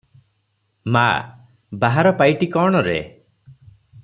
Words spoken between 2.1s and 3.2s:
ପାଇଟି କଣ ରେ?